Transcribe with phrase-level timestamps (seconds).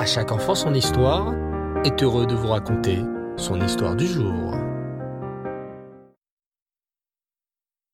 [0.00, 1.34] À chaque enfant son histoire
[1.84, 3.00] est heureux de vous raconter
[3.36, 4.54] son histoire du jour.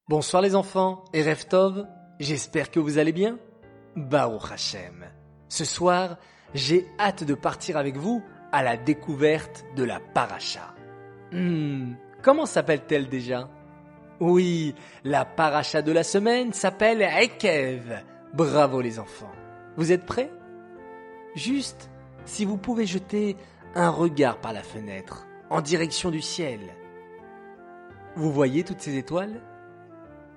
[0.09, 1.85] Bonsoir les enfants et Reftov,
[2.21, 3.41] j'espère que vous allez bien.
[3.97, 5.05] Baruch Hashem.
[5.49, 6.19] Ce soir,
[6.55, 10.77] j'ai hâte de partir avec vous à la découverte de la paracha.
[11.33, 13.49] Hmm, comment s'appelle-t-elle déjà?
[14.21, 18.01] Oui, la paracha de la semaine s'appelle Ekev.
[18.33, 19.33] Bravo les enfants.
[19.77, 20.31] Vous êtes prêts?
[21.35, 21.91] Juste,
[22.27, 23.37] si vous pouvez jeter
[23.75, 26.61] un regard par la fenêtre, en direction du ciel.
[28.17, 29.41] Vous voyez toutes ces étoiles?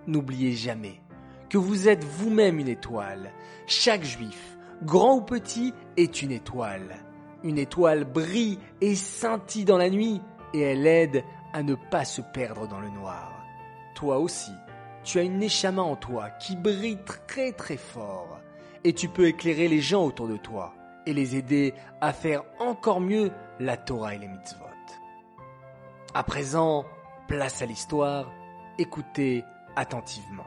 [0.08, 1.02] N'oubliez jamais
[1.50, 3.32] que vous êtes vous-même une étoile.
[3.66, 6.96] Chaque juif, grand ou petit, est une étoile.
[7.44, 10.22] Une étoile brille et scintille dans la nuit
[10.54, 13.34] et elle aide à ne pas se perdre dans le noir.
[13.96, 14.52] Toi aussi,
[15.04, 18.40] tu as une échama en toi qui brille très très fort
[18.84, 20.74] et tu peux éclairer les gens autour de toi
[21.10, 24.66] et les aider à faire encore mieux la Torah et les mitzvot.
[26.14, 26.86] À présent,
[27.28, 28.32] place à l'histoire,
[28.80, 29.44] écoutez
[29.76, 30.46] attentivement.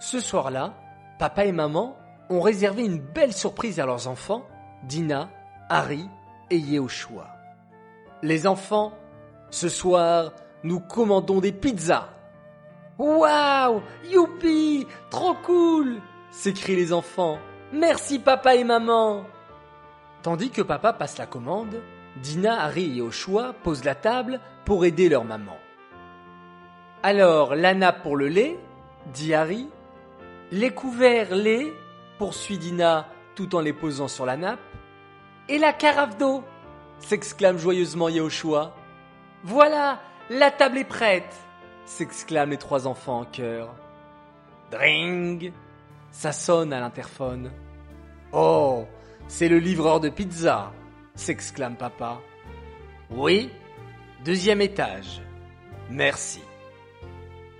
[0.00, 0.74] Ce soir-là,
[1.18, 1.96] papa et maman
[2.30, 4.44] ont réservé une belle surprise à leurs enfants,
[4.84, 5.28] Dina,
[5.68, 6.08] Harry
[6.50, 7.28] et Yehoshua.
[8.22, 8.92] Les enfants,
[9.50, 10.32] ce soir,
[10.62, 12.08] nous commandons des pizzas.
[12.98, 17.38] Waouh Youpi Trop cool s'écrient les enfants.
[17.72, 19.24] Merci papa et maman
[20.22, 21.82] Tandis que papa passe la commande,
[22.16, 25.56] Dina, Harry et Yehoshua posent la table pour aider leur maman.
[27.02, 28.58] Alors, la nappe pour le lait,
[29.12, 29.68] dit Harry.
[30.50, 31.72] Les couverts lait,
[32.18, 34.58] poursuit Dina tout en les posant sur la nappe.
[35.48, 36.42] Et la carafe d'eau
[36.98, 38.74] s'exclame joyeusement Yehoshua.
[39.44, 41.34] Voilà, la table est prête
[41.88, 43.74] s'exclament les trois enfants en chœur.
[44.70, 45.52] Dring
[46.10, 47.50] Ça sonne à l'interphone.
[48.32, 48.86] Oh,
[49.28, 50.72] c'est le livreur de pizza
[51.14, 52.20] s'exclame papa.
[53.10, 53.50] Oui,
[54.24, 55.20] deuxième étage.
[55.90, 56.40] Merci.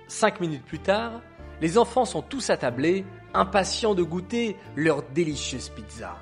[0.07, 1.21] Cinq minutes plus tard,
[1.61, 6.17] les enfants sont tous attablés, impatients de goûter leur délicieuse pizza.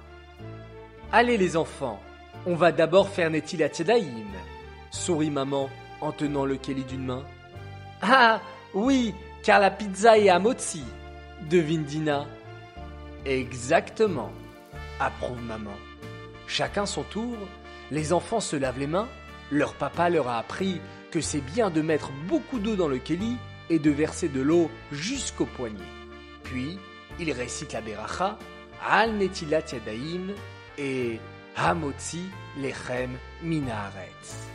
[1.11, 1.99] Allez les enfants,
[2.45, 4.27] on va d'abord faire Netilat Yadayim,
[4.91, 5.69] sourit maman
[6.01, 7.23] en tenant le Kelly d'une main.
[8.01, 8.41] Ah
[8.73, 10.83] oui, car la pizza est à mozzi,
[11.49, 12.25] devine Dina.
[13.25, 14.31] Exactement,
[14.99, 15.75] approuve maman.
[16.47, 17.35] Chacun son tour,
[17.91, 19.07] les enfants se lavent les mains,
[19.51, 20.81] leur papa leur a appris
[21.11, 23.37] que c'est bien de mettre beaucoup d'eau dans le Kelly
[23.69, 25.77] et de verser de l'eau jusqu'au poignet.
[26.43, 26.77] Puis,
[27.19, 28.37] ils récitent la beracha,
[28.87, 30.33] Al Netilat Yadaim
[30.77, 31.19] et
[31.55, 32.23] Hamotzi
[32.61, 34.47] Lechem Minaretz.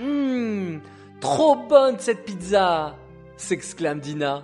[0.00, 0.80] Hum,
[1.20, 2.96] trop bonne cette pizza
[3.36, 4.42] s'exclame Dina.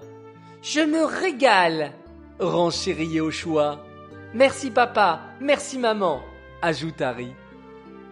[0.63, 1.93] Je me régale
[2.39, 3.85] renchérit Yehoshua.
[4.33, 6.23] Merci papa, merci maman
[6.63, 7.33] ajoute Harry.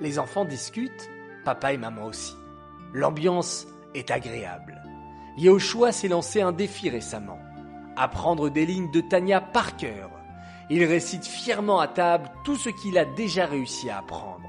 [0.01, 1.11] Les enfants discutent,
[1.45, 2.35] papa et maman aussi.
[2.93, 4.83] L'ambiance est agréable.
[5.37, 7.39] Yehoshua s'est lancé un défi récemment.
[7.97, 10.11] Apprendre des lignes de Tania par cœur.
[10.71, 14.49] Il récite fièrement à table tout ce qu'il a déjà réussi à apprendre.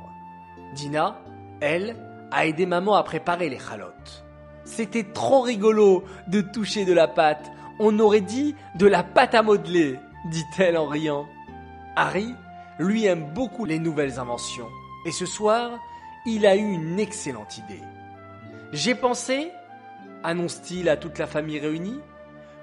[0.74, 1.19] Dina,
[1.62, 1.96] elle,
[2.31, 4.25] a aidé maman à préparer les chalotes.
[4.66, 7.51] C'était trop rigolo de toucher de la pâte.
[7.80, 9.96] On aurait dit de la pâte à modeler,
[10.30, 11.25] dit-elle en riant.
[12.01, 12.33] Harry,
[12.79, 14.69] lui, aime beaucoup les nouvelles inventions.
[15.05, 15.81] Et ce soir,
[16.25, 17.81] il a eu une excellente idée.
[18.71, 19.51] J'ai pensé,
[20.23, 21.99] annonce-t-il à toute la famille réunie,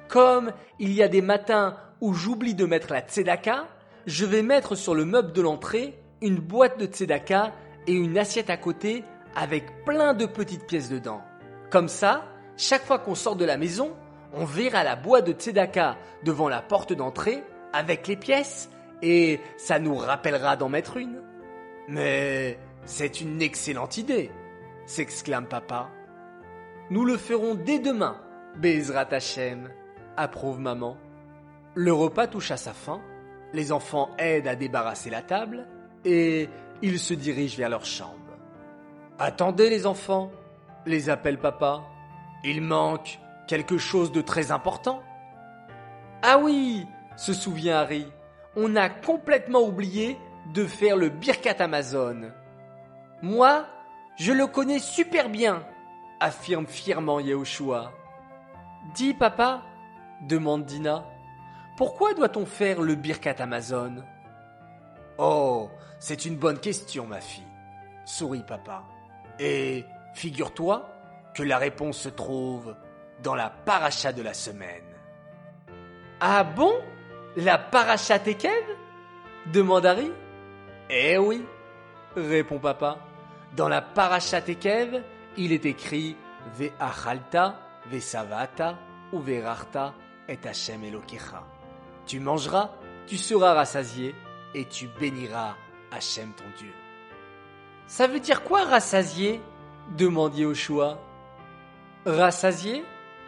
[0.08, 3.66] comme il y a des matins où j'oublie de mettre la tzedaka,
[4.06, 7.52] je vais mettre sur le meuble de l'entrée une boîte de tzedaka
[7.86, 9.04] et une assiette à côté
[9.34, 11.20] avec plein de petites pièces dedans.
[11.70, 12.24] Comme ça,
[12.56, 13.90] chaque fois qu'on sort de la maison,
[14.32, 17.44] on verra la boîte de tzedaka devant la porte d'entrée
[17.74, 18.70] avec les pièces
[19.02, 21.22] et ça nous rappellera d'en mettre une.
[21.88, 24.30] Mais c'est une excellente idée,
[24.86, 25.90] s'exclame papa.
[26.90, 28.20] Nous le ferons dès demain,
[28.56, 29.70] Bezrat Hachem,
[30.16, 30.96] approuve maman.
[31.74, 33.00] Le repas touche à sa fin,
[33.52, 35.66] les enfants aident à débarrasser la table
[36.04, 36.48] et
[36.82, 38.12] ils se dirigent vers leur chambre.
[39.18, 40.30] Attendez les enfants,
[40.84, 41.82] les appelle papa.
[42.44, 45.02] Il manque quelque chose de très important.
[46.22, 48.06] Ah oui, se souvient Harry,
[48.56, 50.18] on a complètement oublié
[50.52, 52.32] de faire le Birkat Amazon.
[53.22, 53.66] Moi,
[54.16, 55.62] je le connais super bien,
[56.20, 57.92] affirme fièrement Yehoshua.
[58.94, 59.62] Dis papa,
[60.22, 61.04] demande Dina,
[61.76, 64.02] pourquoi doit-on faire le Birkat Amazon?
[65.18, 67.42] Oh, c'est une bonne question, ma fille,
[68.04, 68.84] sourit papa.
[69.38, 70.88] Et figure-toi
[71.34, 72.74] que la réponse se trouve
[73.22, 74.84] dans la paracha de la semaine.
[76.20, 76.72] Ah bon?
[77.36, 78.18] La paracha
[79.52, 80.10] demande Harry.
[80.88, 81.44] Eh oui,
[82.16, 82.98] répond papa.
[83.54, 85.02] Dans la Parashat Ekev,
[85.36, 86.16] il est écrit
[86.58, 87.60] Ve'achalta,
[87.90, 88.78] ve'savata,
[89.12, 89.92] ou ve'rarta,
[90.28, 91.44] et Hashem Elokecha.
[92.06, 92.70] Tu mangeras,
[93.06, 94.14] tu seras rassasié,
[94.54, 95.56] et tu béniras
[95.92, 96.72] Hachem ton Dieu.
[97.86, 99.42] Ça veut dire quoi rassasié?
[99.96, 100.98] demande Yoshua.
[102.06, 102.82] Rassasié?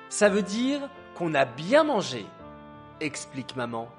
[0.09, 2.25] Ça veut dire qu'on a bien mangé,
[3.01, 3.91] explique maman.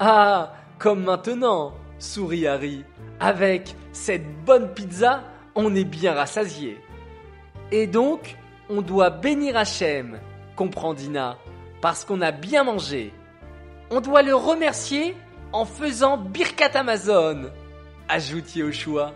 [0.00, 2.84] Ah, comme maintenant, sourit Harry.
[3.18, 5.24] Avec cette bonne pizza,
[5.56, 6.80] on est bien rassasié.
[7.72, 8.36] Et donc,
[8.70, 10.20] on doit bénir Hachem,
[10.54, 11.36] comprend Dina,
[11.80, 13.12] parce qu'on a bien mangé.
[13.90, 15.16] On doit le remercier
[15.52, 17.50] en faisant Birkat Amazon,
[18.08, 19.14] ajoute Yoshua.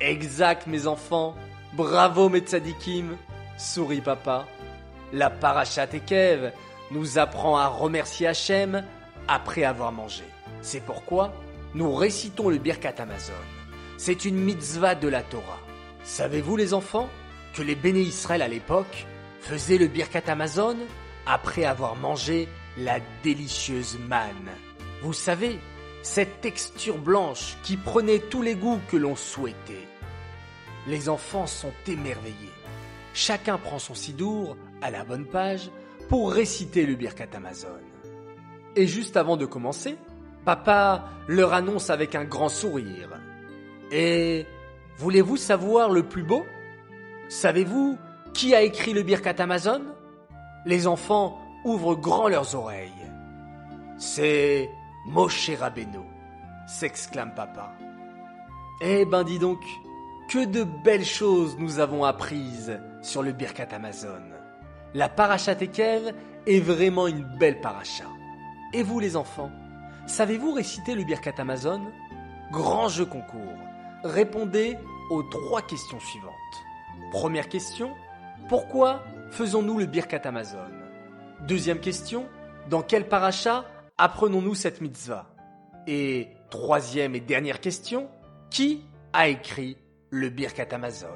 [0.00, 1.34] Exact, mes enfants.
[1.74, 3.16] Bravo, mes tzadikim,
[3.58, 4.46] sourit papa.
[5.12, 6.52] La parachat Ekev
[6.92, 8.84] nous apprend à remercier Hachem
[9.28, 10.24] après avoir mangé.
[10.62, 11.32] C'est pourquoi
[11.74, 13.32] nous récitons le Birkat Amazon.
[13.98, 15.60] C'est une mitzvah de la Torah.
[16.02, 17.08] Savez-vous, les enfants,
[17.54, 19.06] que les béné Israël à l'époque
[19.40, 20.76] faisaient le Birkat Amazon
[21.26, 24.50] après avoir mangé la délicieuse manne?
[25.02, 25.58] Vous savez,
[26.02, 29.86] cette texture blanche qui prenait tous les goûts que l'on souhaitait.
[30.86, 32.52] Les enfants sont émerveillés.
[33.14, 35.70] Chacun prend son sidour à la bonne page
[36.08, 37.80] pour réciter le Birkat Amazon.
[38.78, 39.96] Et juste avant de commencer,
[40.44, 43.10] papa leur annonce avec un grand sourire.
[43.90, 44.46] Et
[44.98, 46.46] voulez-vous savoir le plus beau?
[47.28, 47.98] Savez-vous
[48.34, 49.82] qui a écrit le Birkat Amazon?
[50.64, 52.92] Les enfants ouvrent grand leurs oreilles.
[53.96, 54.70] C'est
[55.08, 55.98] Moshe Rabbeinu,
[56.68, 57.72] s'exclame papa.
[58.80, 59.58] Eh ben dis donc,
[60.30, 64.22] que de belles choses nous avons apprises sur le Birkat Amazon.
[64.94, 66.14] La paracha Tekev
[66.46, 68.04] est vraiment une belle paracha.
[68.74, 69.50] Et vous les enfants,
[70.06, 71.80] savez-vous réciter le Birkat Amazon?
[72.52, 73.56] Grand jeu concours.
[74.04, 74.76] Répondez
[75.10, 76.32] aux trois questions suivantes.
[77.10, 77.94] Première question,
[78.48, 80.70] pourquoi faisons-nous le Birkat Amazon?
[81.46, 82.28] Deuxième question,
[82.68, 83.64] dans quel paracha
[83.96, 85.26] apprenons-nous cette mitzvah?
[85.86, 88.10] Et troisième et dernière question,
[88.50, 88.84] qui
[89.14, 89.78] a écrit
[90.10, 91.08] le Birkat Amazon?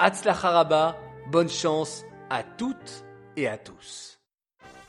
[0.00, 0.96] Haraba,
[1.30, 3.04] bonne chance à toutes
[3.36, 4.21] et à tous.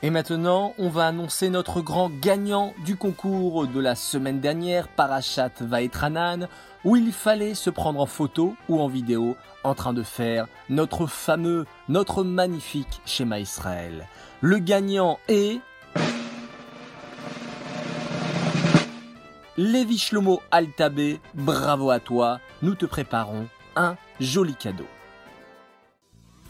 [0.05, 5.53] Et maintenant, on va annoncer notre grand gagnant du concours de la semaine dernière, Parachat
[5.61, 6.49] Vaetranan,
[6.83, 11.07] où il fallait se prendre en photo ou en vidéo en train de faire notre
[11.07, 14.09] fameux, notre magnifique schéma Israël.
[14.41, 15.61] Le gagnant est
[19.55, 23.47] Lévi Shlomo Altabé, bravo à toi, nous te préparons
[23.77, 24.87] un joli cadeau.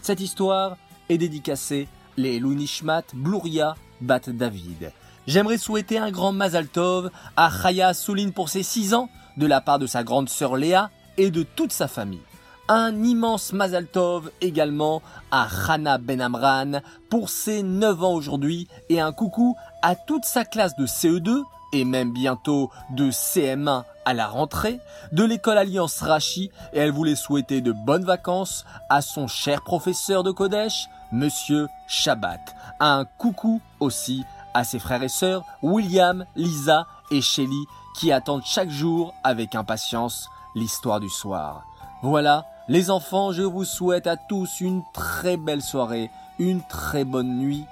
[0.02, 0.76] Cette histoire
[1.10, 4.92] est dédicacée les Lunishmat Bluria Bat David.
[5.28, 9.62] J'aimerais souhaiter un grand Mazal Tov à Chaya Souline pour ses 6 ans, de la
[9.62, 12.22] part de sa grande sœur Léa et de toute sa famille.
[12.68, 15.02] Un immense Mazal Tov également
[15.32, 20.46] à Hana Ben Amran pour ses 9 ans aujourd'hui et un coucou à toute sa
[20.46, 21.44] classe de CE2
[21.74, 24.80] et même bientôt de CM1 à la rentrée
[25.12, 30.24] de l'école Alliance Rachi et elle voulait souhaiter de bonnes vacances à son cher professeur
[30.24, 32.42] de Kodesh, Monsieur Shabbat.
[32.80, 37.66] Un coucou aussi à ses frères et sœurs William, Lisa et Shelly
[37.96, 41.64] qui attendent chaque jour avec impatience l'histoire du soir.
[42.02, 46.10] Voilà, les enfants, je vous souhaite à tous une très belle soirée,
[46.40, 47.66] une très bonne nuit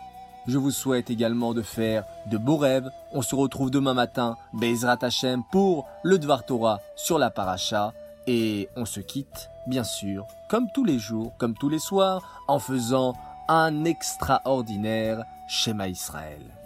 [0.48, 2.89] je vous souhaite également de faire de beaux rêves.
[3.13, 7.94] On se retrouve demain matin, Bezrat Hashem, pour le Dvar Torah sur la paracha.
[8.25, 12.60] Et on se quitte, bien sûr, comme tous les jours, comme tous les soirs, en
[12.60, 13.13] faisant
[13.53, 16.61] un extraordinaire schéma Israël.